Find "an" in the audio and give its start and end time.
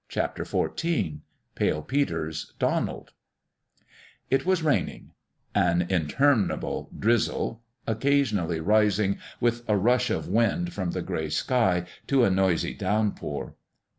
5.53-5.83